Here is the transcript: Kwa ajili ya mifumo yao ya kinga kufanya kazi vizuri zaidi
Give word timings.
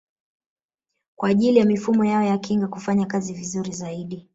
Kwa 1.15 1.29
ajili 1.29 1.59
ya 1.59 1.65
mifumo 1.65 2.05
yao 2.05 2.23
ya 2.23 2.37
kinga 2.37 2.67
kufanya 2.67 3.05
kazi 3.05 3.33
vizuri 3.33 3.71
zaidi 3.71 4.29